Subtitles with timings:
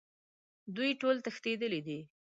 [0.75, 1.99] دوی ټول تښتیدلي دي